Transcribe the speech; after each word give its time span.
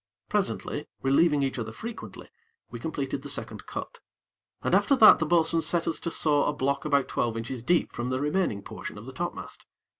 Presently, 0.29 0.87
relieving 1.03 1.43
each 1.43 1.59
other 1.59 1.71
frequently, 1.71 2.31
we 2.71 2.79
completed 2.79 3.21
the 3.21 3.29
second 3.29 3.67
cut, 3.67 3.99
and 4.63 4.73
after 4.73 4.95
that 4.95 5.19
the 5.19 5.27
bo'sun 5.27 5.61
set 5.61 5.87
us 5.87 5.99
to 5.99 6.09
saw 6.09 6.47
a 6.49 6.53
block 6.53 6.85
about 6.85 7.07
twelve 7.07 7.37
inches 7.37 7.61
deep 7.61 7.93
from 7.93 8.09
the 8.09 8.19
remaining 8.19 8.63
portion 8.63 8.97
of 8.97 9.05
the 9.05 9.13
topmast. 9.13 9.67